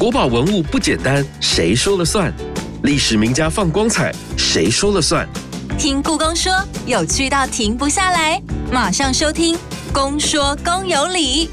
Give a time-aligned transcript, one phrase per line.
[0.00, 2.32] 国宝文物不简单，谁说了算？
[2.84, 5.28] 历史名家放光彩，谁说了算？
[5.78, 6.50] 听故宫说，
[6.86, 8.42] 有趣到停不下来，
[8.72, 9.54] 马上收听
[9.92, 11.48] 《公说公有理》。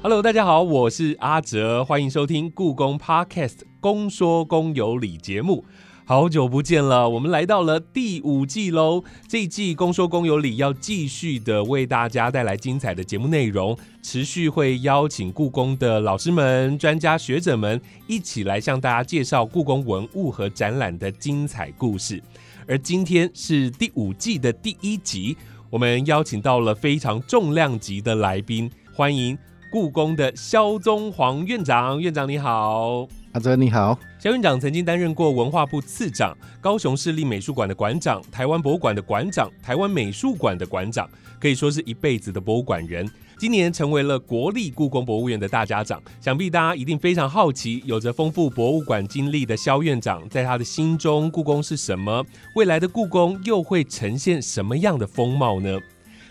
[0.00, 3.48] Hello，大家好，我是阿哲，欢迎收听故宫 Podcast
[3.80, 5.64] 《公说公有理》节目。
[6.08, 9.04] 好久不见了，我们来到了第五季喽。
[9.28, 22.22] 这一季《公说公有理》要继续的为大家带来精彩的节目内容，持续会邀请故宫的老师们、专家学者们一起来向大家介绍故宫文物和展览的精彩故事。
[22.66, 25.36] 而今天是第五季的第一集，
[25.68, 29.36] 我们邀请到了非常重量级的来宾，欢迎
[29.70, 32.00] 故宫的肖宗煌院长。
[32.00, 33.06] 院长你好。
[33.32, 41.08] 阿哲你好，萧院长曾经担任过文化部次长、高雄市立美术馆的馆长、台湾博物馆的馆长、台湾美术馆的馆长，
[41.40, 43.08] 可以说是一辈子的博物馆人。
[43.38, 52.26] 今年成为了国立故宫博物院的大家长，想必大家一定非常好奇，有着丰富博物馆经历的萧院长，在他的心中，故宫是什么？
[52.56, 55.78] 未来的故宫又会呈现什么样的风貌呢？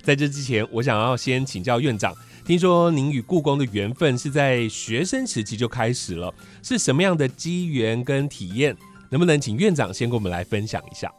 [0.03, 2.13] 在这之前，我想要先请教院长。
[2.47, 8.73] 听说您与故宫的缘分是在学生时期就开始了，是什么样的机缘跟体验？
[9.09, 11.11] 能不能请院长先跟我们来分享一下？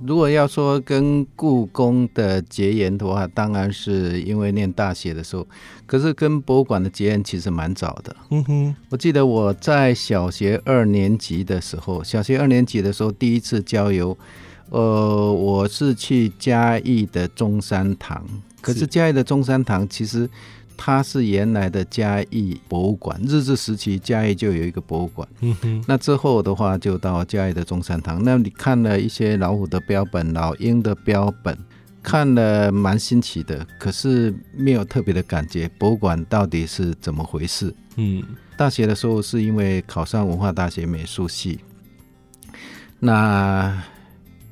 [0.00, 5.46] 如果要说跟故宫的结缘的话，当然是因为念大学的时候，
[5.84, 8.16] 可是跟博物馆的结缘其实蛮早的。
[8.30, 14.16] 嗯哼，我记得我在小学二年级的时候，小学二年级的时候第一次郊游，
[14.70, 18.24] 呃，我是去嘉义的中山堂，
[18.62, 20.26] 可是是嘉义的中山堂其实。
[20.82, 25.28] 它是原来的嘉义博物馆，日治时期嘉义就有一个博物馆。
[25.42, 28.24] 嗯哼，那之后的话，就到嘉义的中山堂。
[28.24, 31.54] 那你看了一些老虎的标本、老鹰的标本，
[32.02, 35.68] 看了蛮新奇的，可是没有特别的感觉。
[35.78, 37.74] 博物馆到底是怎么回事？
[37.96, 38.22] 嗯，
[38.56, 41.60] 大学的时候是因为考上文化大学美术系，
[42.98, 43.82] 那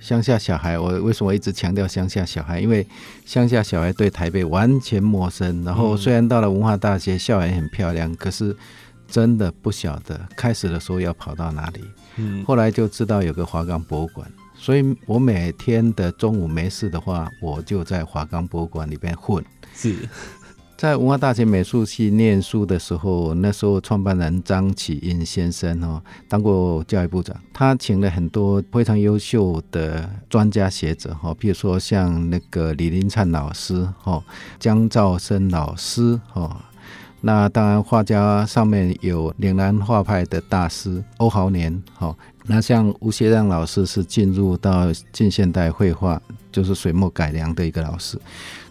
[0.08, 2.58] 乡下小孩，我为什么一直强调乡下小孩？
[2.58, 2.86] 因为
[3.26, 5.62] 乡下小孩对台北完全陌生。
[5.62, 8.56] 然后虽然到了文化大学，校园很漂亮，可是
[9.06, 11.84] 真的不晓得开始的时候要跑到哪里。
[12.16, 19.44] 嗯，后来就知道有个华冈博物馆，所以我每天的中午没事的话，我就在华冈博物馆里边混。
[19.74, 19.94] 是，
[20.78, 34.22] 在文化大学美术系念书的时候，那时候创办人张启英先生哦，当过教育部长，他请了很多非常优秀的专家学者哈，比如说像那个李林灿老师哈，
[34.61, 36.65] 江兆生老师哈。
[37.22, 42.16] 那当然，画家上面有岭南画派的大师欧豪年，哈。
[42.47, 46.22] 那像吴学亮老师是进入到近现代绘画，
[46.53, 48.16] 就是水墨改良的一个老师。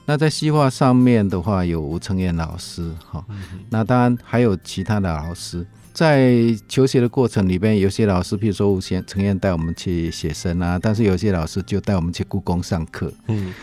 [0.07, 3.23] 那在西画上面的话，有吴承彦老师，哈。
[3.69, 5.67] 那当然还有其他的老师。
[5.93, 6.31] 在
[6.69, 13.11] 求学的过程里边，有些老师，譬如说吴贤承彦带我们去写生啊，但是有些老师就带我们去故宫上课。
[13.27, 13.53] 嗯，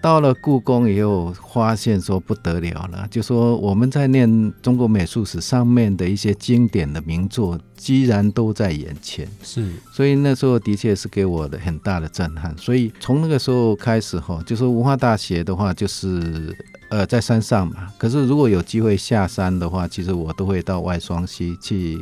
[0.00, 9.28] 到了故宫以后，发现说不得了了，就说我们在念中国美术史上面的一些经典的名作，居然都在眼前。
[9.42, 12.56] 是，所以那时候的确是给我的很大的震撼。
[12.56, 16.56] 所以从那个时候开始哈，就说文化大学的话，就是
[16.90, 17.92] 呃在山上嘛。
[17.98, 22.00] 可是如果有机会下山的话，其实我都会到外双溪去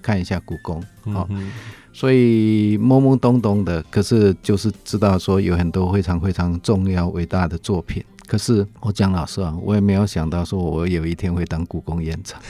[0.00, 0.80] 看一下故宫。
[1.12, 1.50] 好，嗯哼，
[1.94, 8.04] 所以懵懵懂懂的，可是就是知道说有很多非常非常重要伟大的作品。
[8.26, 12.40] 可是我讲老实啊，我也没有想到说我有一天会当故宫院长。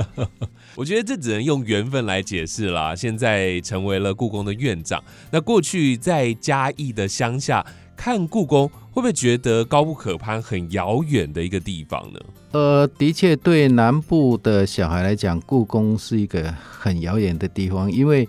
[0.76, 2.94] 我觉得这只能用缘分来解释啦。
[2.94, 5.02] 现在成为了故宫的院长，
[5.32, 12.20] 那过去在嘉义的乡下看故宫，会不会觉得高不可攀、很遥远的一个地方呢？
[12.52, 18.28] 呃，的确，对南部的小孩来讲，故宫是一个很遥远的地方，因为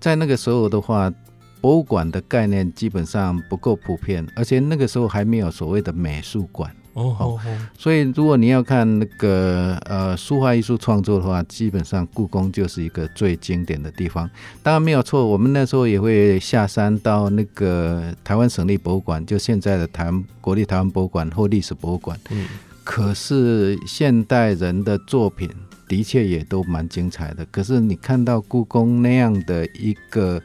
[0.00, 1.12] 在那个时候的话，
[1.60, 6.70] 博物馆的概念基本上不够普遍，而且那个时候还没有所谓的美术馆。
[6.92, 7.38] 哦哦
[7.76, 14.30] 所以，如果你要看那个呃书画艺术创作的话，基本上故宫就是一个最经典的地方。
[14.62, 22.18] 当然没有错，我们那时候也会下山到那个台湾省立博物馆，就现在的台湾国立台湾博物馆或历史博物馆。
[22.30, 22.46] 嗯，
[22.82, 25.50] 可是现代人的作品
[25.88, 27.44] 的确也都蛮精彩的。
[27.46, 30.40] 可是你看到故宫那样的一个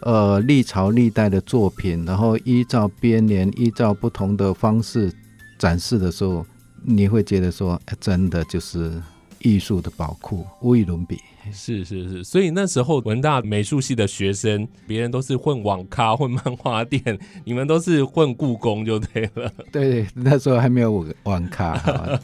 [0.00, 5.12] 呃历朝历代的作品，然后依照编年、依照不同的方式
[5.58, 6.46] 展示的时候，
[6.82, 9.00] 你会觉得说，哎真的就是
[9.40, 11.18] 艺术的宝库，无与伦比。
[11.52, 19.50] 是是是，所以那时候文大美术系的学生，别人都是混网咖、 混漫画店，你们都是混故宫就对了。
[19.72, 22.20] 对，那时候还没有网网咖，哈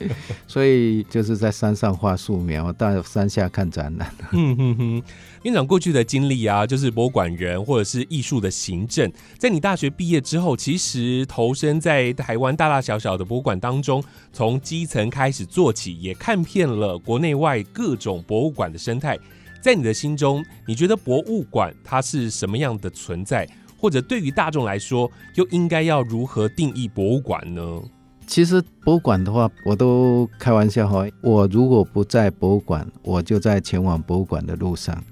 [0.46, 4.12] 所以就是在山上画素描，到山下看展览。
[4.32, 5.02] 嗯哼哼，
[5.42, 9.10] 院长过去的经历啊，就是博物馆人或者是艺术的行政。
[9.38, 14.02] 在你大学毕业之后，其实投身在台湾大大小小的博物馆当中，
[14.32, 19.18] 从基层开始做起，也看遍了国内外各种博物馆的生态。
[19.60, 23.48] 在你的心中，你觉得博物馆它是什么样的存在？
[23.76, 27.82] 或者对于大众来说，又应该要如何定义博物馆呢？
[28.28, 35.02] 其实博物馆的话，我都开玩笑哈，我如果不在博物馆，我就在前往博物馆的路上。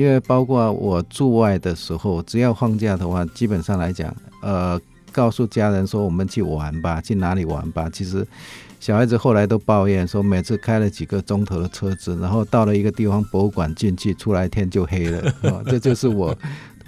[0.00, 4.80] 因为包括我驻外的时候，只要放假的话，基本上来讲，呃，
[5.12, 7.86] 告诉家人说我们去玩吧，去哪里玩吧。
[7.92, 8.26] 其实
[8.80, 15.20] 小孩子后来都抱怨说，每次开了几个钟头的车子，然后到了一个地方博物馆进去，出来天就黑了。
[15.44, 16.34] 哦，这就是我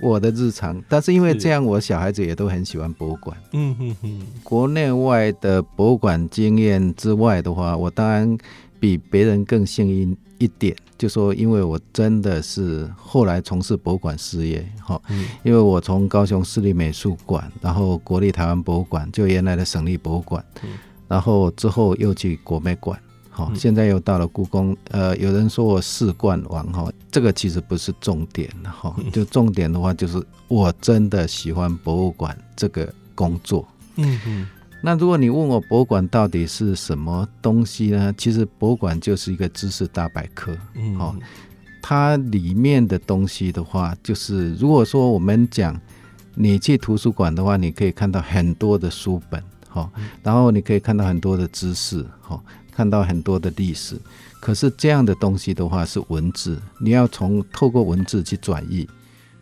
[0.00, 0.82] 我的日常。
[0.88, 3.36] 但是因为这样，我小孩子也都很喜欢博物馆。
[3.52, 8.38] 嗯哼哼，国内外的博物馆经验之外的话，我当然
[8.80, 20.70] 比别人更幸运一点，就说因为我真的是后来从事博物馆事业，哈、嗯因为我从高雄市立美术馆，然后国立台湾博物馆，就原来的省立博物馆，嗯
[21.08, 22.96] 然后之后又去国美馆。
[23.30, 24.76] 好、嗯现在又到了故宫。
[24.92, 33.66] 呃，有人说我四冠王哈，这个其实不是重点哈，嗯就重点的话就是我真的喜欢博物馆这个工作。
[33.96, 34.46] 嗯哼，
[34.82, 38.12] 那如果你问我博物馆到底是什么东西呢？
[38.18, 40.56] 其实博物馆就是一个知识大百科。
[40.74, 41.14] 嗯好
[41.80, 45.78] 它里面的东西的话，就是如果说我们讲
[46.34, 49.90] 你去图书馆的话，你可以看到很多的书本，哈、
[50.22, 52.40] 然后你可以看到很多的知识，哈、
[52.70, 53.96] 看到很多的历史。
[54.40, 58.88] 可是这样的东西的话是文字，你要从透过文字去转译。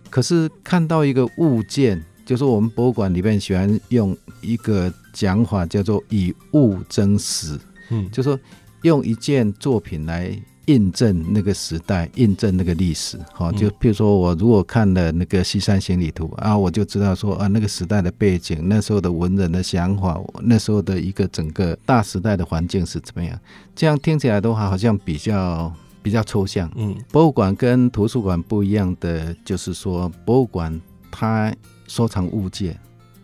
[0.09, 7.59] 可是看到一个物件，就是我们博物馆里面喜欢用一个讲法叫做以物争史，
[7.91, 8.39] 嗯就说
[8.83, 10.35] 用一件作品来
[10.67, 13.19] 印证那个时代，印证那个历史。
[13.33, 23.37] 好、嗯就譬如说我如果看了那个《西山行旅图》啊，我就知道说啊，那个时代的背景，那时候的文人的想法，那时候的一个整个大时代的环境是怎么样。
[23.75, 25.73] 这样听起来的话，好像比较
[26.03, 26.71] 比较抽象。
[26.77, 30.81] 嗯博物馆跟图书馆不一样的，就是说博物馆
[31.11, 31.53] 它
[31.89, 32.79] 收藏物件，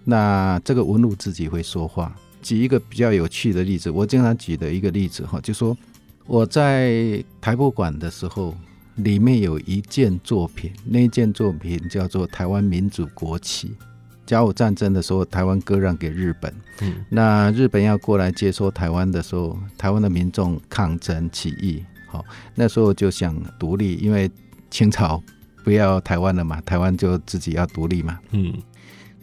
[0.08, 2.14] 那这个文路自己会说话。
[2.40, 5.76] 举一个比较有趣的例子，我经常举的一个例子哈，就说
[6.26, 8.54] 我在台博馆的时候，
[8.94, 13.74] 里面有一件作品，那件作品叫做台湾民主国旗。
[14.24, 22.24] 甲午战争的时候，台湾割让给日本，嗯那日本要过来接收台湾的时候，台湾的民众抗争起义，好、
[22.54, 24.30] 那时候就想独立，因为
[24.70, 25.22] 清朝
[25.64, 28.18] 不要台湾了嘛，台湾就自己要独立嘛。
[28.30, 28.52] 嗯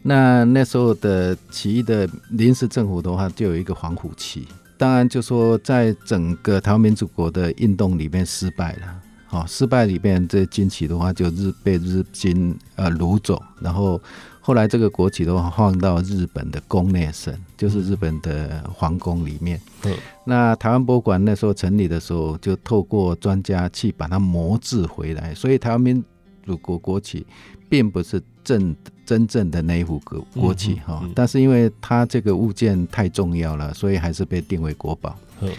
[0.03, 4.47] 那那时候的起义的临时政府的话，就有一个黄虎旗。
[4.77, 9.01] 当然，就说在整个台湾民主国的运动里面失败了。
[9.25, 13.99] 好、失败里面这军旗的话，就日被日军呃掳走，然后
[14.39, 19.59] 后来这个国旗的话放到日本的宫内省，就是日本的皇宫里面。
[19.85, 19.95] 嗯
[20.25, 26.03] 那台湾博物馆那时候成立的时候，就透过专家去把它磨制回来，所以台湾民
[26.45, 27.25] 主国国旗
[27.67, 28.75] 并不是正
[29.05, 35.15] 真正的那一幅国国旗哈、嗯嗯但是因为它这个物件太重要了，所以还是被定为国宝。
[35.41, 35.49] 嗯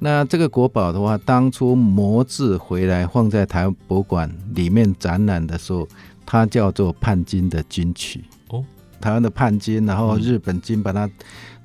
[0.00, 5.88] 那这个国宝的话，当初模制回来放在台湾博物馆里面展览的时候，
[6.24, 8.22] 它叫做叛军的军曲。
[8.50, 8.64] 哦，
[9.00, 11.10] 台湾的叛军，然后嗯日本军把它、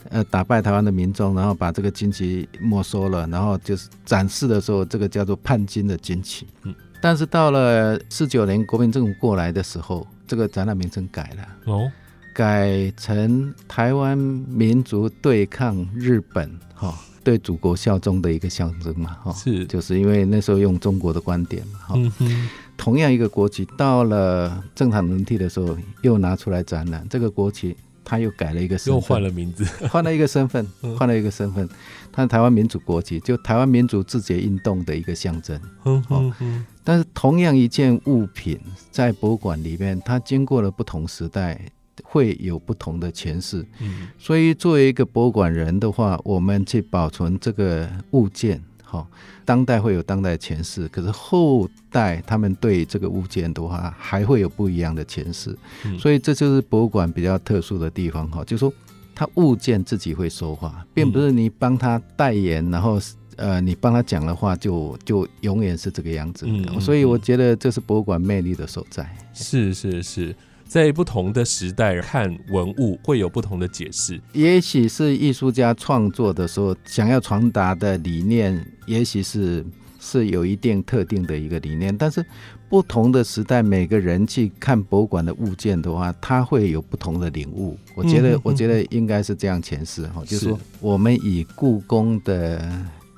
[0.09, 6.47] 呃打败台湾的民众，然后把这个军旗没收了，然后就是展示的时候，这个叫做叛军的军旗。
[6.63, 11.47] 嗯，但是到了四九年国民政府过来的时候，这个展览名称改了。
[11.65, 11.91] 哦。
[12.33, 19.63] 改成台湾民族对抗日本，哈、对祖国效忠的一个象征嘛，哈、是。
[19.67, 29.63] 就是因为那时候用中国的观点嘛，哈、嗯同样一个国旗，到了正常轮替的时候又拿出来展览，这个国旗他又改了一个身份，又换了名字。
[29.87, 31.69] 换了一个身份嗯，换了一个身份，
[32.11, 35.61] 它是台湾民主国旗，就台湾民主自决运动的一个象征。
[35.83, 38.59] 哼哼哼但是同样一件物品
[38.91, 41.59] 在博物馆里面，它经过了不同时代，
[42.03, 43.65] 会有不同的诠释。
[43.79, 49.07] 嗯所以作为一个博物馆人的话，我们去保存这个物件，好、
[49.45, 55.57] 当代会有当代诠释，可是后代他们对这个物件的话，还会有不一样的诠释。
[55.85, 58.71] 嗯所以这就是博物馆比较特殊的地方哈，就说
[59.15, 62.99] 它物件自己会说话，并不是你帮他代言，然后
[63.35, 66.47] 呃你帮他讲的话就就永远是这个样子。
[66.79, 69.07] 所以我觉得这是博物馆魅力的所在。
[69.33, 74.19] 是是是，在不同的时代看文物会有不同的解释。
[74.33, 79.65] 也许是艺术家创作的时候想要传达的理念，也许是
[79.99, 82.25] 是有一定特定的一个理念，但是
[82.73, 87.77] 不同的时代，每个人去看博物馆的物件的话，他会有不同的领悟。
[87.93, 92.67] 我觉得嗯，我觉得应该是这样诠释哈，就是说我们以故宫的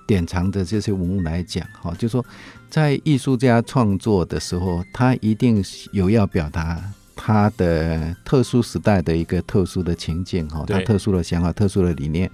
[0.05, 2.25] 典藏的这些文物来讲哈，就是说
[2.69, 6.83] 在艺术家创作的时候，他一定有要表达。
[7.17, 12.29] 他的特殊时代的一个特殊的情境哈，他特殊的想法、特殊的理念，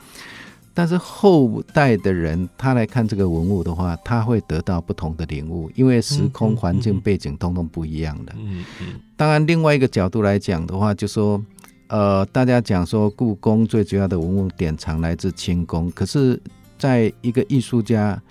[0.73, 8.33] 但是后代的人他来看这个文物的话，他会得到不同的领悟，因为时嗯空环境背景通通不一样的。
[8.37, 8.87] 嗯嗯
[9.17, 11.43] 当然，另外一个角度来讲的话，就说，
[11.87, 16.41] 呃，大家讲说故宫最主要的文物典藏来自清宫，可是，
[16.79, 18.21] 在一个艺术家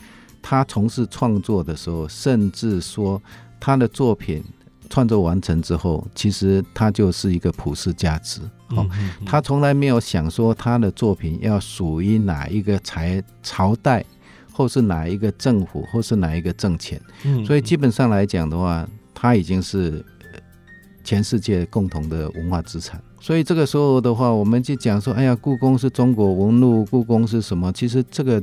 [0.40, 3.22] 他从事创作的时候，甚至说
[3.60, 4.42] 他的作品
[4.88, 8.40] 创作完成之后，其实他就是一个普世价值。
[8.76, 13.02] 哦，嗯他从来没有想说他的作品要属于哪一个朝
[13.42, 14.04] 朝代，
[14.52, 17.00] 或是哪一个政府，或是哪一个政权。
[17.24, 20.38] 嗯所以基本上来讲的话，它已经是呃
[21.02, 23.02] 全世界共同的文化资产。
[23.20, 27.70] 所以这个时候的话，我们就讲说，哎呀，故宫是中国文物，故宫是什么？
[27.72, 28.42] 其实这个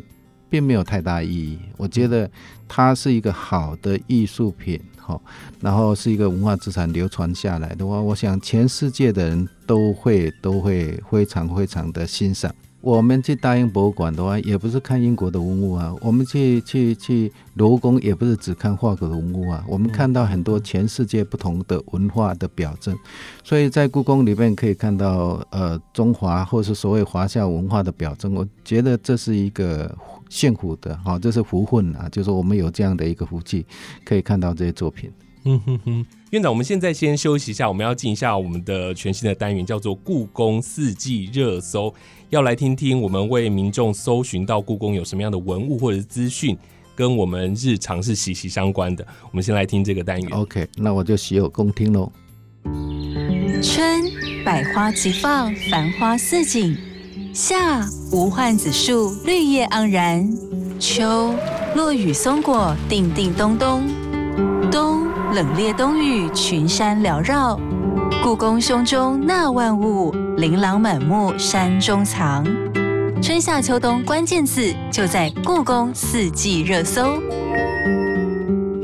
[0.50, 1.58] 并没有太大意义。
[1.78, 2.30] 我觉得
[2.68, 5.20] 它是一个好的艺术品，哈，
[5.62, 12.54] 然后是一个文化资产流传下来的话，我想全世界的人都会都会非常非常的欣赏。
[12.80, 22.96] 我们去大英博物馆的话，也不是看英国的文物啊，我们去去去罗浮宫，也不是只看法国的文物啊，我们看到很多全世界不同的文化的表征，
[23.44, 29.94] 所以在故宫里面可以看到呃中华或是所谓华夏文化的表征，我觉得这是一个
[30.30, 33.66] 幸福的，哈、这是福分啊，就是我们有这样的一个福气，
[34.06, 35.12] 可以看到这些作品。
[35.50, 41.94] 嗯哼哼，院长，我们现在先休息一下，我们要进一下我们的全新的单元，叫做“故宫四季热搜”，
[42.30, 46.58] 要来听听我们为民众搜寻到故宫有什么样的文物或者是资讯，
[46.96, 49.08] 跟我们日常是息息相关的。
[49.32, 50.30] 我们先来听这个单元。
[50.38, 52.12] OK，那我就洗有恭听喽。
[53.64, 54.04] 春，
[54.44, 56.76] 百花齐放，繁花似锦；
[57.34, 60.30] 夏，无患子树，绿叶盎然；
[60.78, 61.34] 秋，
[61.74, 63.82] 落雨松果，叮叮咚咚；
[64.70, 67.60] 冬，冷冽冬雨，群山缭绕。
[68.24, 72.46] 故宫胸中纳万物，琳琅满目山中藏。
[73.22, 77.22] 春夏秋冬关键字就在故宫四季热搜。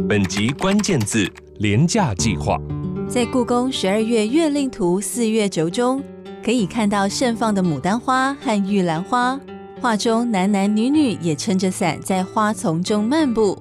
[0.07, 2.59] 本集关键字：廉价计划。
[3.07, 6.03] 在故宫十二月月令图四月轴中，
[6.43, 9.39] 可以看到盛放的牡丹花和玉兰花。
[9.79, 13.57] 画中男男女女也撑着伞在花丛中漫步。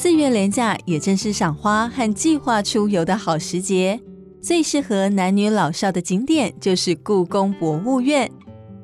[0.00, 4.00] 四月连假也正是赏花和计划出游的好时节，
[4.40, 8.30] 最适合男女老少的景点就是故宫博物院。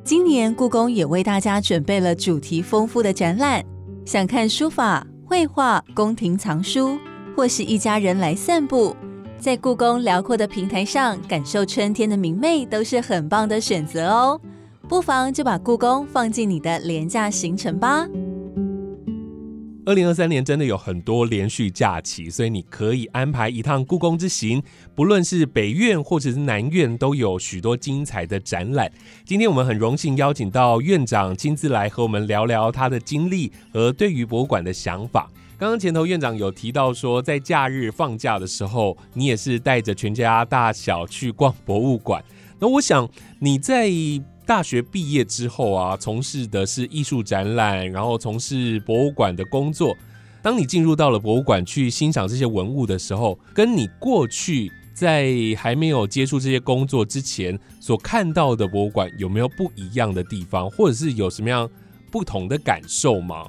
[0.02, 3.64] 今年故宫也为大家准备了主题丰富的展览，
[4.04, 6.98] 想看书法、绘画、宫廷藏书，
[7.36, 8.96] 或是一家人来散步。
[9.38, 14.40] 在故宫辽阔的平台上感受春天的明媚，都是很棒的选择哦。
[14.88, 18.04] 不妨就把故宫放进你的廉价行程吧。
[19.86, 24.62] 二零二三年真的有很多连续假期，所以你可以安排一趟故宫之行。
[24.94, 28.90] 不论是北院或者是南院，都有许多精彩的展览。
[29.26, 35.30] 今天我们很荣幸邀请到院长亲自来和我们聊聊他的经历和对于博物馆的想法。
[35.58, 42.24] 刚刚前头院长有提到说，在假日放假的时候，你也是带着全家大小去逛博物馆。
[42.58, 43.06] 那我想
[43.38, 43.90] 你在
[44.46, 49.96] 大学毕业之后啊，从事的是艺术展览，然后从事博物馆的工作。
[50.42, 61.68] 当你进入到了博物馆去欣赏这些文物的时候，跟你过去在还没有接触这些工作之前所看到的博物馆有没有不一样的地方，或者是有什么样
[62.10, 63.46] 不同的感受吗？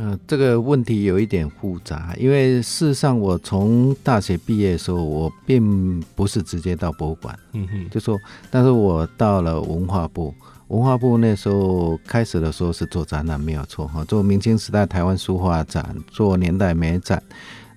[0.00, 8.16] 嗯、这个问题有一点复杂，因为事实上我从大学毕业的时候，我并不是直接到博物馆，嗯哼，就说，
[8.48, 10.32] 但是我到了文化部，
[10.68, 17.20] 文化部那时候开始的时候是做展览没有错哈，做明清时代台湾书画展，做年代美展，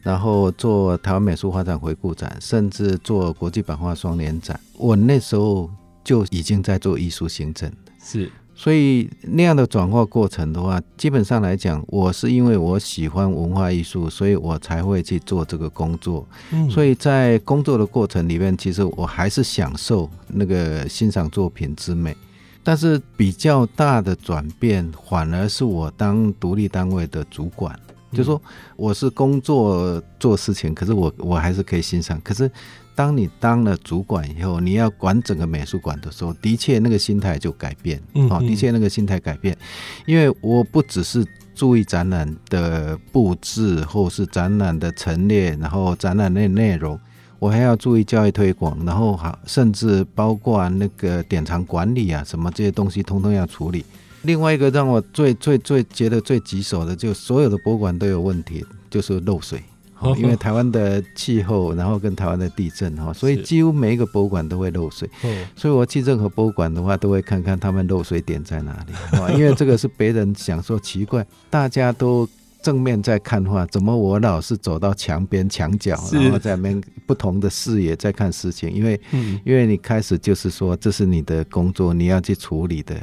[0.04, 4.60] 然后做台湾美术画展回顾展，甚至做国际版画双年展。
[4.78, 5.68] 我那时候
[6.04, 7.72] 就已经在做艺术行政。
[8.04, 16.24] 是，所以那样的转化过程的话，基本上来讲，我是因为我喜欢文化艺术，所以我才会去做这个工作。
[16.52, 22.16] 嗯所以在工作的过程里面，其实我还是享受那个欣赏作品之美。
[22.62, 27.76] 但是比较大的转变，反而是我当独立单位的主管，
[28.12, 28.42] 就说
[28.76, 32.20] 我是工作做事情，可是我我还是可以欣赏。
[32.24, 32.50] 可是
[32.94, 39.58] 当你当了主管以后，你要管整个美术馆的时候，的确那个心态就改变，哦，的确那个心态改变，
[40.06, 41.26] 因为我不只是
[41.56, 47.00] 注意展览的布置，或是展览的陈列，然后展览的内容。
[47.40, 53.84] 我还要注意教育推广，然后好，甚至包括那个典藏管理啊，什么这些东西，通通要处理。
[54.24, 59.62] 另外一个让我最最最觉得最棘手的，就所有的博物馆都有问题，就是漏水。
[60.18, 65.08] 因为台湾的气候，然后跟台湾的地震哈，所以几乎每一个博物馆都会漏水。
[65.56, 68.94] 所以我去任何博物馆的话，都会看看他们漏水点在哪里。
[69.38, 72.28] 因为这个是别人想说奇怪，大家都。
[72.64, 78.72] 正面在看画，怎么我老是走到墙边墙角，然后在面不同的视野在看事情？
[78.72, 79.02] 因为，
[79.44, 82.96] 因为你开始就是说这是你的工作，你要去处理的，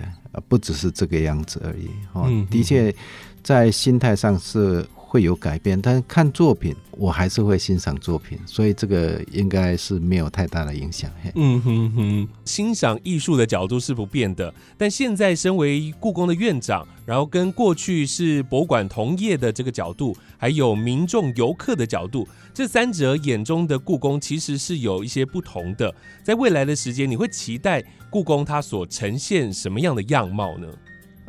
[0.49, 1.89] 不只是这个样子而已。
[2.13, 2.95] 哦，的确，
[3.43, 4.85] 在心态上是。
[5.11, 11.11] 会有改变，但是看作品，我还是会欣赏作品，所以这个应该是没有太大的影响。
[11.35, 25.95] 嗯哼哼，欣赏艺术的角度是不变的，但现在身为故宫的院长，然后跟过去是博物馆同业的这个角度，还有民众游客的角度，这三者眼中的故宫其实是有一些不同的。
[26.23, 30.69] 在未来的时间，你会期待故宫它所呈现什么样的样貌呢？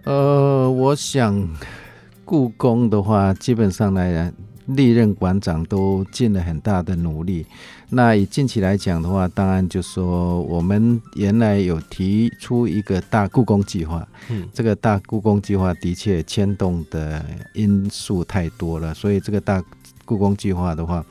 [0.03, 1.49] 呃，我想。
[2.29, 4.31] 故宫的话，基本上来
[4.67, 7.43] 历任馆长都尽了很大的努力。
[7.89, 19.63] 那以近期来讲的话，当然就说我们原来有提出一个大故宫计划，嗯，这个大故宫计划的确牵动的因素太多了，所以这个大
[20.05, 21.03] 故宫计划的话，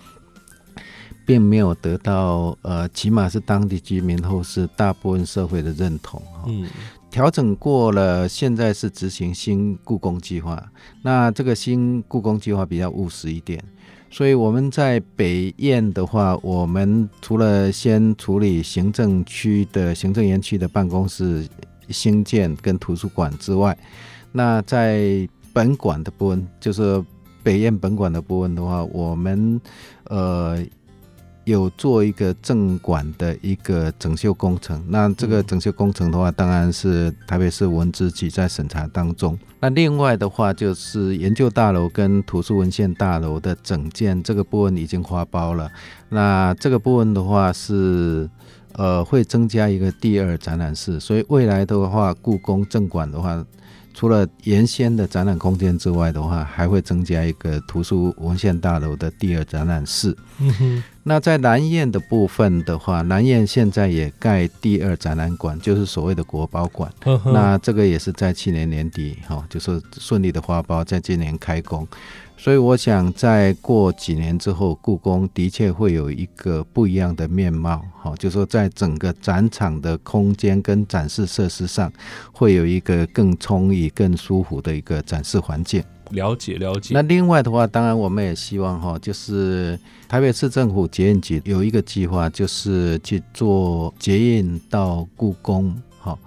[1.27, 6.69] 并没有得到呃，起码是当地居民或是大部分社会的认同，嗯。
[7.11, 10.63] 调整过了，现在是执行新故宫计划。
[11.03, 13.63] 那这个新故宫计划比较务实一点，
[14.11, 21.49] 所以我们在北燕的话，我们除了先处理行政区的行政园区的办公室
[21.89, 23.77] 兴建跟图书馆之外，
[24.31, 27.03] 那在本馆的部分，就是
[27.43, 29.61] 北燕本馆的部分的话，我们
[30.05, 30.65] 呃。
[31.49, 39.39] 有做一个正馆的一个整修工程，那这个整修工程的话，当然是台北市文资局在审查当中。
[39.61, 45.71] 那另外的话，就是研究大楼跟图书文献大楼的整建这个部分已经花包了。
[46.09, 48.29] 那这个部分的话是，
[48.73, 53.45] 呃，会增加一个第二展览室，所以未来的话，故宫正馆的话。
[53.95, 60.17] 除了原先的展览空间之外的话，还会增加一个图书文献大楼的第二展览室。
[60.39, 60.83] 嗯哼。
[61.09, 66.93] 那在南燕的部分的话，南燕现在也盖第二展览馆，就是所谓的国宝馆。
[67.25, 71.89] 那这个也是在去年年底，哈，就是顺利的花苞，在今年开工。
[72.37, 77.83] 所以我想，在过几年之后，故宫的确会有一个不一样的面貌。
[77.99, 81.91] 好，就是说在整个展场的空间跟展示设施上，
[82.31, 85.83] 会有一个更充裕、更舒服的一个展示环境。
[86.11, 86.95] 了解，了解。
[86.95, 95.75] 那另外的话，当然我们也希望哈，就是台北市政府捷运局有一个计划，就是去做捷运到故宫。
[96.01, 96.19] 好，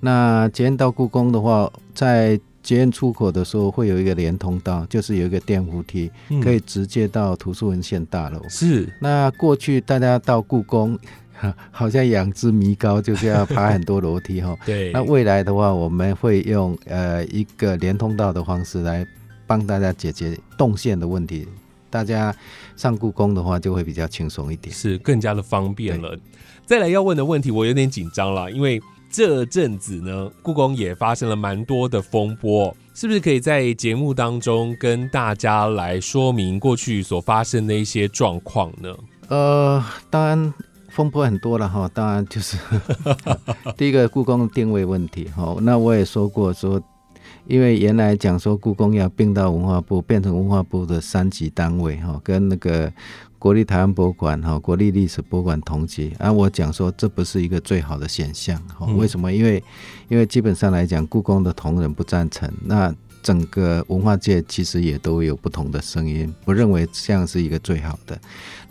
[0.00, 6.10] 那捷运到故宫的话，在捷运出口的时候会有一个连通道，就是有一个电扶梯，
[6.42, 8.42] 可以直接到图书文献大楼。
[8.48, 8.92] 是。
[9.00, 10.98] 那过去大家到故宫，
[11.70, 14.54] 好像仰之弥高，就是要爬很多楼梯哈。
[14.66, 14.90] 对。
[14.92, 19.06] 那未来的话，我们会用呃一个连通道的方式来
[19.48, 21.48] 帮大家解决动线的问题。
[21.90, 22.32] 大家
[22.76, 26.16] 上故宫的话，就会比较轻松一点，是更加的方便了。
[26.64, 28.80] 再来要问的问题，我有点紧张了，因为。
[29.10, 38.94] 这阵子呢，故宫也发生了蛮多的风波，是不是可以在节目当中跟大家来说明过去所发生的一些状况呢？
[39.28, 40.52] 呃，当然
[40.90, 42.58] 风波很多了哈，当然就是
[43.78, 45.56] 第一个故宫定位问题哈。
[45.62, 46.78] 那我也说过说，
[47.48, 52.92] 因为原来讲说故宫要并到文化部，变成文化部的三级单位哈，跟那个。
[53.40, 58.84] 国立台湾博物馆哈，国立历史博物馆同级，啊，我讲说这不是一个最好的现象哈。
[58.96, 59.32] 为什么？
[59.32, 59.62] 因为
[60.08, 62.52] 因为基本上来讲，故宫的同仁不赞成。
[62.64, 68.18] 那整个文化界其实也都有不同的声音，不认为这样是一个最好的。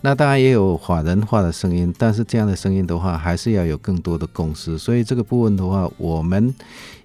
[0.02, 4.76] 那当然也有法人化的声音，但是这样的声音的话，还是要有更多的共识。
[4.76, 6.54] 所以这个部分的话，我们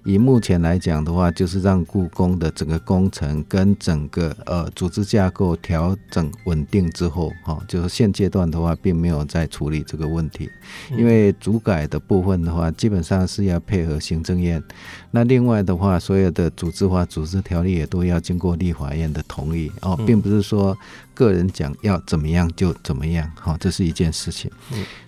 [0.04, 10.48] 以目前来讲的话，就是让故宫的整个工程跟整个呃组织架构调整稳定之后，哈，就是现阶段的话，并没有在处理这个问题，
[10.96, 14.62] 因为主改的部分的话，基本上是要配合行政院。
[15.10, 20.76] 那另外的话，所有的组织化组织条例也都要经过立法院的同意哦，并不是说
[21.14, 22.74] 个人讲要怎么样就。
[22.84, 23.30] 怎么样？
[23.40, 24.50] 好，这是一件事情。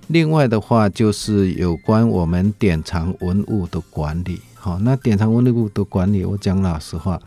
[0.06, 4.40] 另外的话，就是有关我们典藏文物的管理。
[4.66, 7.20] 好，那典藏文物的管理，我讲老实话，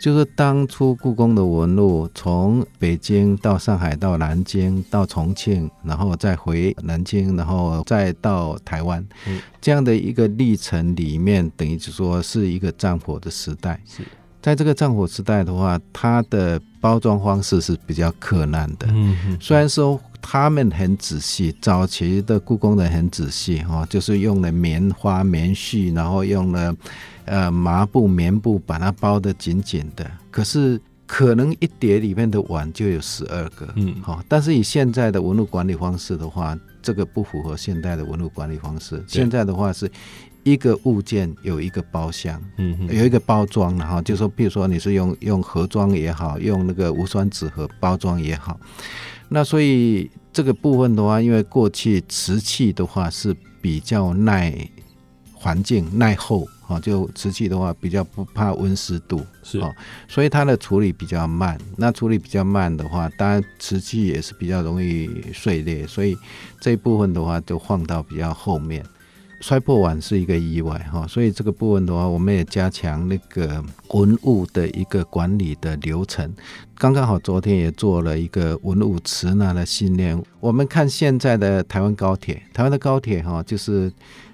[0.00, 9.04] 就是当初故宫的文物从北京到上海到南京到重庆，然后再回南京，然后再到台湾，
[9.60, 13.80] 这样的一个历程里面，等于说是一个战火的时代。
[13.84, 14.04] 是。
[14.40, 18.86] 在这个战火时代的话，它的包装方式是比较困难的。
[18.92, 26.76] 嗯，虽然说他们很仔细，早期的故宫人很仔细哈，就是用了棉花、棉絮，然后用了
[27.24, 30.10] 呃麻布、棉布把它包得紧紧的。
[30.30, 33.68] 可是可能一叠里面的碗就有十二个。
[33.76, 39.02] 嗯，好，但是以现在的文物管理方式的话，这个不符合现代的文物管理方式。
[39.06, 39.90] 现在的话是。
[40.46, 48.56] 一个物件有一个包厢，嗯，有一个包装，然后就说，比如说你是用用盒装也好，用那个无酸纸盒包装也好，
[49.28, 54.54] 那所以这个部分的话，因为过去瓷器的话是比较耐
[55.34, 59.72] 环境、耐厚，啊，就瓷器的话比较不怕温湿度，是啊，
[60.08, 61.58] 所以它的处理比较慢。
[61.76, 66.16] 那处理比较慢的话，当然瓷器也是比较容易碎裂，所以
[66.60, 68.84] 这一部分的话就放到比较后面。
[69.46, 76.34] 摔破碗是一个意外哈，所以这个部分的话，我们也加强那个文物的一个管理的流程。
[76.76, 80.20] 刚刚好昨天也做了一个文物池拿的训练。
[80.40, 83.88] 我们看现在的台湾高铁，台湾的高铁哈，就是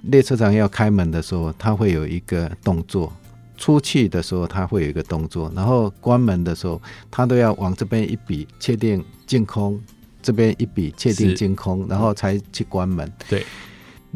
[0.05, 3.13] 列车长要开门的时候，他会有一个动作；
[3.59, 9.79] 出去的时候，他会有一个动作；然后关门的时候，他都要往这边一笔，确定净空；
[10.23, 13.13] 这边一笔，确定净空，然后才去关门。
[13.29, 13.45] 对。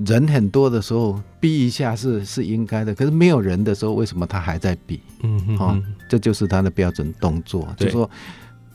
[0.04, 2.94] 人很多的时候，逼一下是是应该的。
[2.94, 5.00] 可是没有人的时候，为什么他还在比？
[5.22, 5.78] 嗯嗯，好，
[6.08, 7.66] 这就是他的标准动作。
[7.78, 8.08] 就说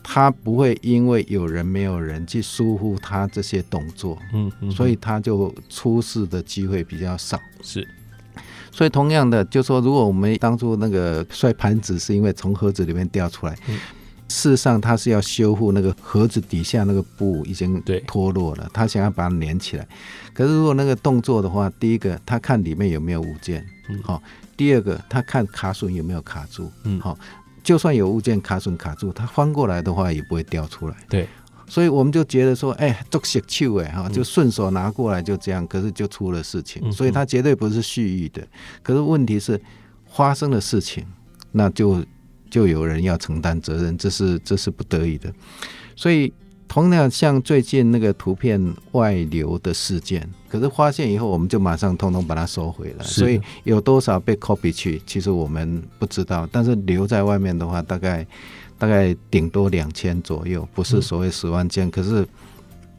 [0.02, 4.18] 他不会因为有人没有人去疏忽他这些动作。
[4.34, 7.38] 嗯嗯，所以他就出事的机会比较少。
[7.62, 7.86] 是，
[8.72, 13.56] 所以同样的，就说如果我们当初那个摔盘子是因为从盒子里面掉出来。
[14.32, 19.86] 事实上，他是要修复那个盒子底下那个布已经脱落了，他想要把它连起来。
[20.32, 23.62] 可是如果那个动作的话，第一个他看里面有没有物件，
[24.02, 24.16] 好；
[24.56, 27.16] 第二个他看卡榫有没有卡住，嗯，好。
[27.62, 30.96] 就算有物件卡榫卡住，他翻过来的话也不会掉出来。
[31.08, 31.28] 对，
[31.68, 36.90] 所以我们就觉得说，哎，做小球哎哈，就顺手拿过来就这样，可是就出了事情。
[36.90, 38.42] 所以他绝对不是蓄意的。
[38.82, 39.60] 可是问题是
[40.10, 41.06] 发生的事情，
[41.52, 42.02] 那就。
[42.52, 45.32] 就有人要承担责任，这是这是不得已的。
[45.96, 46.30] 所以，
[46.68, 48.60] 同样像最近那个图片
[48.90, 53.02] 外流的事件，可是发现以后，我们就马上通通把它收回了。
[53.02, 56.46] 所以有多少被 copy 去，其实我们不知道。
[56.52, 58.26] 但是留在外面的话，大概
[58.78, 61.90] 大概顶多两千左右，不是所谓十万件。
[61.90, 62.28] 可是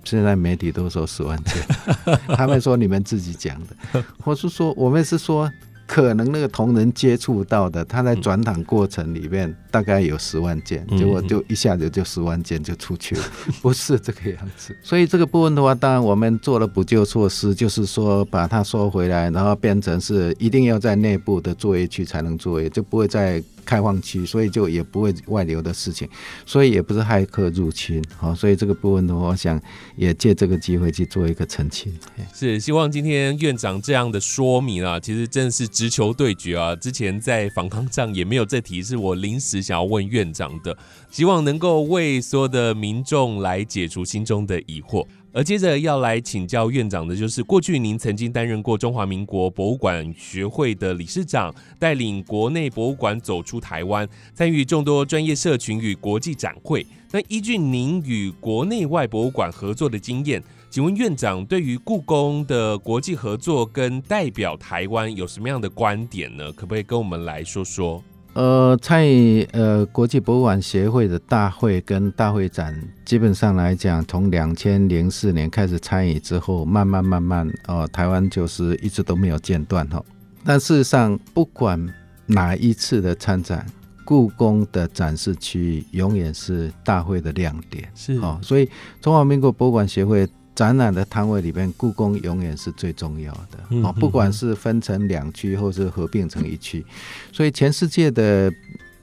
[0.03, 1.55] 现在媒体都说十万件，
[2.35, 5.47] 他们说你们自己讲的，我是说我们是说。
[5.85, 13.23] 可能那个同仁接触到的，他在转档过程里面大概有十万件，结果就一下子就十万件就出去了，
[13.61, 14.75] 不是这个样子。
[14.81, 23.43] 所以这个部分的话，当然我们做了补救措施，就是说把它收回来，然后变成是一定要在内部的作业区才能作业，就不会再。
[23.65, 26.07] 开放区，所以就也不会外流的事情，
[26.45, 29.61] 所以也不是骇客入侵，好，所以这个部分的话，我想
[29.95, 31.93] 也借这个机会去做一个澄清。
[32.33, 36.75] 是希望今天院长这样的说明啊，其实真的是直球对决啊。
[36.75, 40.77] 之前在访纲上也没有这题，是我临时想要问院长的，
[41.11, 45.05] 希望能够为所有的民众来解除心中的疑惑。
[45.35, 56.85] 而接着要来请教院长的，就是过去您曾经担任过中华民国博物馆学会的理事长，带领国内博物馆走出台湾，参与众多专业社群与国际展会。
[57.11, 66.51] 那依据您与国内外博物馆合作的经验，请问院长对于故宫的国际合作跟代表台湾有什么样的观点呢？
[66.51, 68.03] 可不可以跟我们来说说？
[68.33, 80.03] 呃，参与呃国际博物馆协会的大会跟大会展，基本上来讲，从两千零四年开始参与之后，慢慢慢慢，哦，台湾就是一直都没有间断哈。
[80.43, 81.79] 但事实上，不管
[82.25, 83.63] 哪一次的参展，
[84.03, 87.87] 故宫的展示区域永远是大会的亮点。
[87.93, 88.67] 是哦，所以
[88.99, 93.59] 中华民国博物馆协会展览的摊位里面，故宫永远是最重要的。
[93.69, 96.85] 嗯哦，不管是分成两区，或是合并成一区，
[97.31, 98.51] 所以全世界的。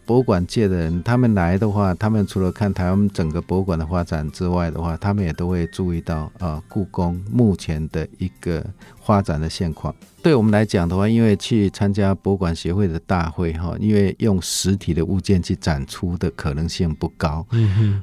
[0.06, 8.64] 博物馆界的人，他们来的话，他们除了看台湾整个博物馆的发展之外的话，他们也都会注意到呃故宫目前的一个
[9.04, 9.94] 发展的现况。
[10.20, 17.46] 对我们来讲的话，因为去参加博物馆协会的大会哈，因为用实体的物件去展出的可能性不高，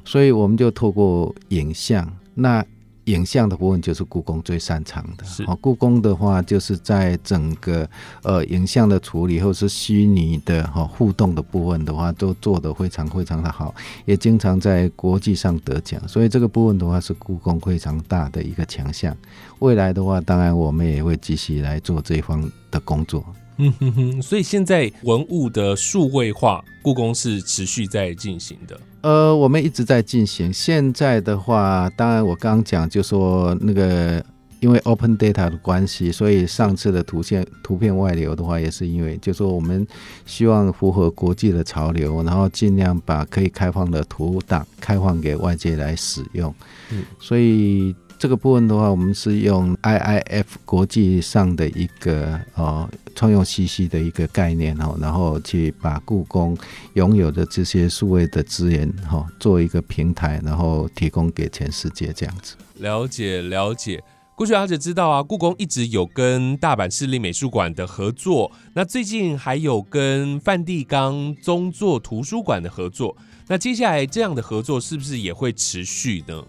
[0.02, 2.64] 所以我们就透过影像那。
[3.08, 5.24] 影像的部分就是故宫最擅长的。
[5.24, 7.88] 是哦，故宫的话就是在整个
[8.22, 16.00] 呃影像的处理或是虚拟的哈、互动的部分的话，都做得非常非常的好，也经常在国际上得奖。
[16.06, 19.16] 所以这个部分的话是故宫非常大的一个强项。
[19.60, 23.24] 未来的话，当然我们也会继续来做这一方的工作。
[23.60, 28.78] 嗯哼哼，所以现在文物的数位化，故宫是持续在进行的。
[29.02, 30.52] 呃，我们一直在进行。
[30.52, 34.22] 现在的话，当然我刚刚讲就说那个，
[34.60, 39.86] 因为 open data 的关系，所以上次的图片图片外流的话，也是因为就说我们
[40.26, 46.54] 希望符合国际的潮流，然后尽量把可以开放的图档开放给外界来使用。
[46.90, 47.94] 嗯，所以。
[48.18, 56.56] 这个部分的话，我们是用 IIF 国际上的一个哦创用 CC 的一个概念哦，然后去把故宫
[56.94, 62.56] 拥有的这些数位的资源哈、做一个平台，然后提供给全世界这样子。
[62.78, 64.02] 了解了解。
[64.34, 73.16] 过去阿姐知道啊，故宫一直有跟大阪市立美术馆的合作，那最近还有跟梵蒂冈宗座图书馆的合作。
[73.48, 76.44] 那接下来这样的合作是不是也会持续呢？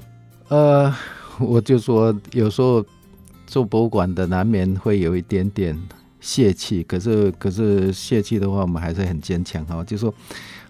[0.50, 0.96] 呃，
[1.40, 2.86] 我就说有时候
[3.48, 5.78] 做博物馆的难免会有一点点
[6.20, 9.84] 泄气，可是可是泄气的话，我们还是很坚强哈。
[9.84, 10.14] 就说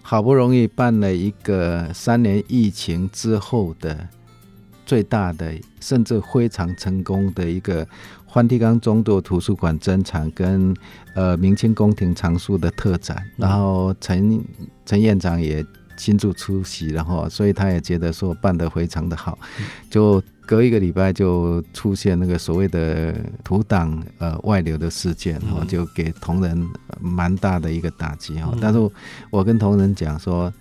[0.02, 4.08] 好不容易办了一个三年疫情之后的
[4.86, 7.86] 最大的，甚至非常成功的一个
[8.32, 10.74] 梵蒂冈中座图书馆珍藏跟
[11.14, 14.42] 呃明清宫廷藏书的特展，然后陈
[14.86, 15.64] 陈院长也
[15.96, 19.38] 亲自出席，然后所以他也觉得说办得非常的好，
[19.90, 26.68] 就隔一个礼拜就出现那个所谓的图档呃外流的事件，然后就给同仁
[27.00, 28.52] 蛮大的一个打击哈。
[28.60, 28.90] 但是
[29.30, 30.52] 我跟同仁讲说。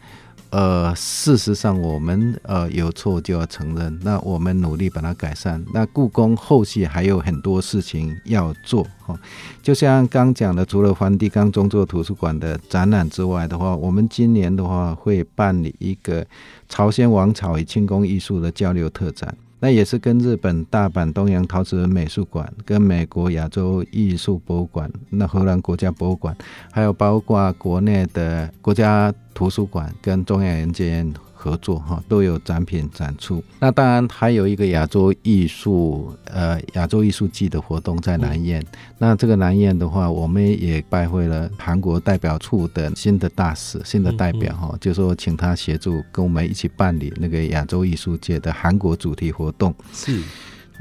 [0.52, 5.64] 呃，事实上，我们呃有错就要承认，那我们努力把它改善。
[5.72, 9.20] 那故宫后续还有很多事情要做哈、哦，
[9.62, 16.26] 就像刚讲的，除了梵蒂冈中作图书馆的展览之外的话，我们今年的话会办理一个
[16.68, 19.38] 朝鲜王朝与清宫艺术的交流特展。
[19.60, 26.36] 那也是跟日本大阪东洋陶瓷美术馆、跟美国亚洲艺术博物馆、那荷兰国家博物馆，
[26.72, 33.42] 还有包括国内的国家图书馆跟中央研究院合作哈，都有展品展出。
[33.60, 38.62] 那当然还有一个亚洲艺术呃亚洲艺术季的活动在南燕。
[38.98, 49.74] 那这个南燕的话，我们也拜会了韩国代表处的新的大使、新的代表哈，就说请他协助跟我们一起办理那个亚洲艺术界的韩国主题活动。
[49.94, 50.22] 是。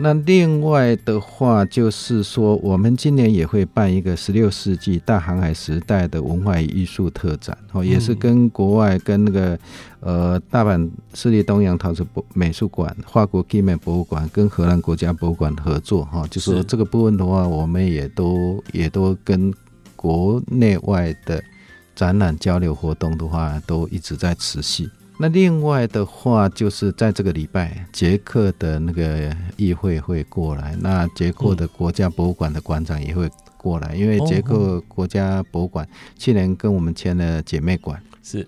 [0.01, 9.59] 那另外的话，就是说，我们今年也会办一个十六世纪大航海时代的文化与艺术特展，哦，也是跟国外跟那个
[9.99, 19.53] 呃大阪市立东洋陶瓷博美术馆、法国基美博物馆跟荷兰国家博物馆合作，哈，就是这个部分的话，我们也都也都跟
[19.97, 21.43] 国内外的
[21.97, 24.89] 展览交流活动的话，都一直在持续。
[25.21, 38.47] 那另外的话，就是在这个礼拜，捷克的那个议会会过来，那捷克的国家博物馆的馆长也会过来，因为捷克国家博物馆去年跟我们签了姐妹馆，是。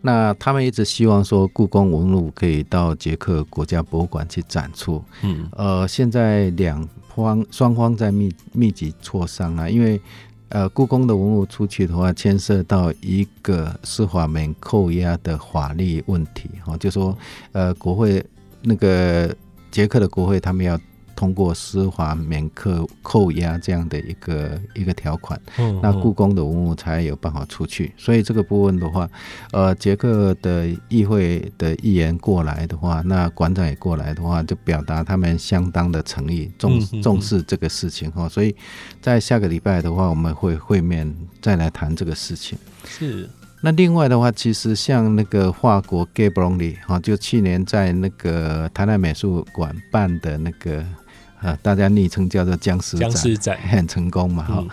[0.00, 5.04] 那他们一直希望说，故宫文物可以到捷克国家博物馆去展出。
[5.22, 10.00] 嗯，呃，现在两方双方在密密集磋商啊，因为。
[10.52, 17.16] 呃，故宫的文物出去的话，牵涉到一个司法门扣押的法律问题，哈，就说，
[17.52, 18.22] 呃，国会
[18.60, 19.34] 那个
[19.70, 20.78] 捷克的国会，他们要
[21.14, 27.92] 通过司法免扣扣押这样的一个一个条款，嗯那故宫的文物才有办法出去。
[27.96, 29.08] 所以这个部分的话，
[29.52, 38.28] 呃，捷克的议会的议员过来的话，那馆长也过来的话，就表达他们相当的诚意，重重视这个事情哈。
[38.28, 38.54] 所以
[39.00, 42.58] 在下个礼拜的话，我们会会面再来谈这个事情。
[42.84, 43.28] 是。
[43.64, 50.84] 那另外的话，其实像那个法国 g a b r o n l y 哈，就去年在那个台南美术馆办的那个
[51.42, 54.54] 呃，大家昵称叫做僵尸僵尸展很成功嘛哈。
[54.58, 54.68] 嗯。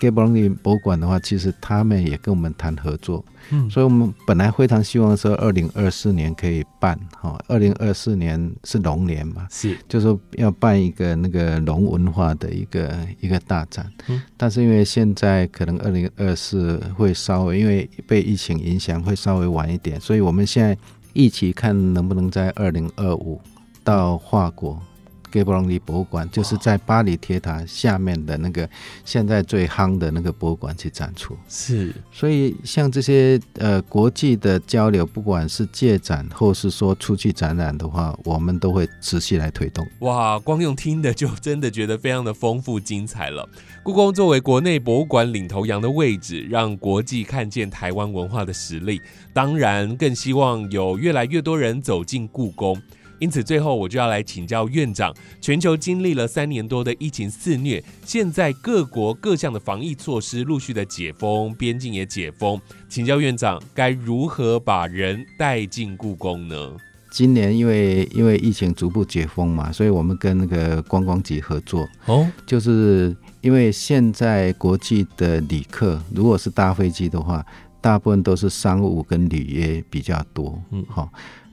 [0.00, 3.68] g a b o n 博物馆的话，其实他们也跟我们谈合作，嗯。
[3.68, 9.76] 所以我们本来非常希望说二零二四年可以办，哈，二零二四年是龙年嘛，是。
[9.88, 14.22] 就说要办一个那个龙文化的一个一个大展，嗯。
[14.36, 20.78] 但是因为现在可能二零二四会稍微因为被疫情影响会稍微晚一点，所以我们现在
[21.12, 23.40] 一起看能不能在二零二五
[23.82, 24.80] 到法国。
[25.30, 28.68] G a b r o n 博物馆就是在巴黎铁塔下面的那个
[29.04, 39.86] 现在最夯的那个博物馆去展出，是，所以像这些呃国际的交流，不管是借展或是说出去展览的话，我们都会持续来推动。
[40.00, 43.48] 哇，光用听的就真的觉得非常的丰富精彩了。
[43.82, 49.00] 故宫作为国内博物馆领头羊的位置，让国际看见台湾文化的实力，
[49.32, 52.80] 当然更希望有越来越多人走进故宫。
[53.18, 66.76] 因此，最后我就要来请教院长：全球经历了三年多的疫情肆虐，现在各国各项的防疫措施陆续的解封，边境也解封，请教院长该如何把人带进故宫呢？
[67.10, 77.44] 今年因为因为疫情逐步解封嘛，所以我们跟那个观光局合作，哦，就是因为现在国际的旅客如果是搭飞机的话，
[77.80, 80.84] 大部分都是商务跟旅约比较多，嗯。
[80.86, 81.10] 好、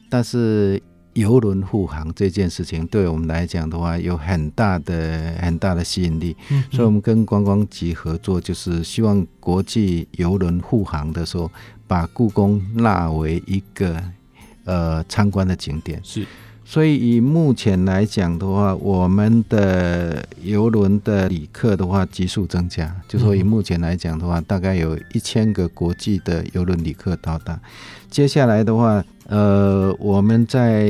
[0.10, 0.82] 但是
[1.16, 11.50] 邮轮护航这件事情对我们来讲的话，有很大的很大的吸引力，嗯所以我们跟观光局合作，就是希望国际游轮护航的时候，
[11.88, 14.02] 把故宫纳为一个
[14.66, 16.00] 呃参观的景点。
[16.04, 16.26] 是
[16.68, 27.58] 所以以目前来讲的话，我们的邮轮的旅客的话急速增加，就说以目前来讲的话，大概有一千个国际的邮轮旅客到达。
[28.10, 30.90] 接下来的话，呃，我们在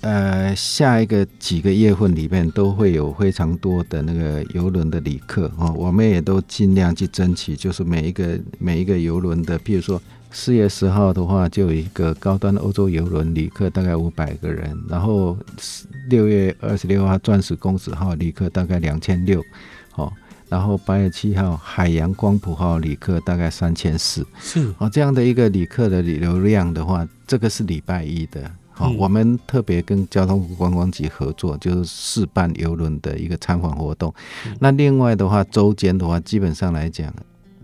[0.00, 10.00] 呃下一个几个月份里面都会有非常多的那个邮轮的旅客哦，我们也都尽量去争取，就是每一个每一个邮轮的，比如说。
[10.32, 15.36] 四月十号的话，就有一个高端欧洲邮轮旅客大概五百个人，然后
[16.08, 19.42] 六月二十六号钻石公子号旅客大概两千六，
[19.96, 20.12] 哦，
[20.48, 28.50] 然后八月七号海洋光谱号旅客大概三千四，是哦，这样的一个旅客的流量的话，这个是礼拜一的。
[28.72, 34.14] 好、嗯我们特别跟交通部观光局合作，就是试办邮轮的一个参访活动。
[34.58, 37.12] 那另外的话，周间的话，基本上来讲，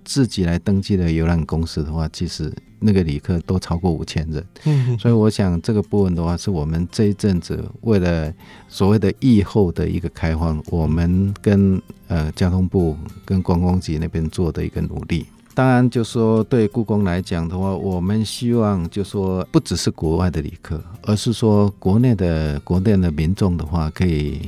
[0.06, 4.42] 自己来登记的游览公司的话，其实那个旅客都超过五千人。
[4.64, 8.32] 嗯所以我想这个部分的话，是我们这一阵子为了
[8.68, 15.26] 所谓的疫后的一个开放，我们跟呃交通部跟观光局那边做的一个努力。
[15.54, 24.38] 当然，就说对故宫来讲的话，我们希望就说不只是国外的旅客，而是说国内的国内的民众的话，可以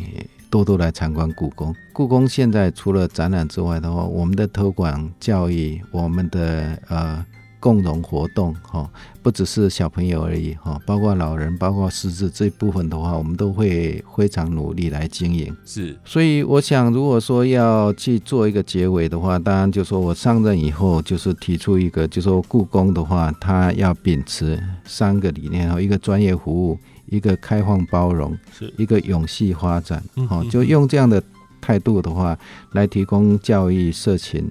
[0.51, 1.75] 多多来参观故宫。
[1.93, 7.25] 故宫现在除了展览之外的话，我们的托管教育，我们的呃
[7.61, 8.89] 共融活动，哈、
[9.21, 15.55] 不只是小朋友而已，哈、包括老人，包括失智这一部分的话，我们都会非常努力来经营。
[15.65, 26.79] 是所以我想，如果说要去做一个结尾的话，当然就说我上任以后，就是提出一个，就说故宫的话，它要秉持三个理念，哈，一个专业服务，
[27.11, 28.73] 一个开放包容，是。
[28.77, 31.23] 一个永续发展，好、嗯嗯就用这样的
[31.61, 32.39] 态度的话，
[32.73, 34.49] 来提供教育、社群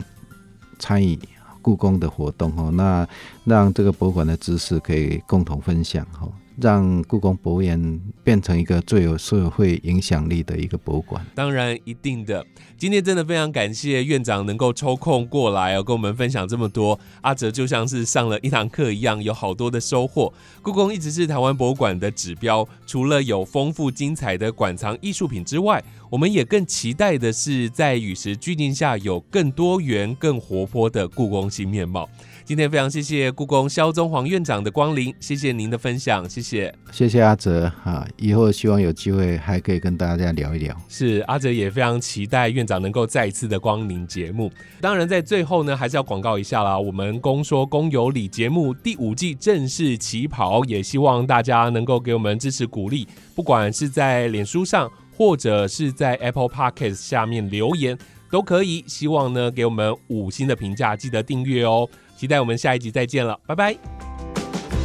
[0.80, 1.18] 参与
[1.62, 3.08] 故宫的活动，哦，那
[3.46, 11.26] 让这个博物馆的知识可以共同分享，哦，让故宫博物院变成一个最有社会影响力的一个博物馆。
[11.36, 12.46] 当然一定的。
[12.78, 17.00] 今天真的非常感谢院长能够抽空过来哦，跟我们分享这么多。
[17.22, 20.32] 阿哲就像是上了一堂课一样，有好多的收获。
[20.62, 32.08] 故宫一直是台湾博物馆的指标，除了有丰富精彩的馆藏艺术品之外，我们也更期待的是在与时俱进下有更多元、更活泼的故宫新面貌。
[32.48, 36.74] 今天非常谢谢故宫萧宗煌院长的光临，谢谢您的分享，谢谢。
[36.94, 40.74] 谢谢阿哲哈，以后希望有机会还可以跟大家聊一聊。
[40.88, 44.50] 是阿哲也非常期待院长能够再一次的光临节目。
[44.80, 46.80] 当然，在最后呢，还是要广告一下啦。
[46.80, 53.06] 我们公说公有理节目第五季正式起跑，也希望大家能够给我们支持鼓励，
[53.36, 57.98] 不管是在脸书上或者是在 Apple Podcast 下面留言
[58.32, 58.86] 都可以。
[58.88, 61.90] 希望呢给我们五星的评价，记得订阅哦。
[62.18, 63.78] 期待我们下一集再见了，拜拜。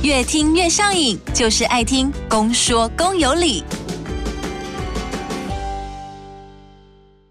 [0.02, 3.64] 越听越上瘾，就是爱听公说公有理。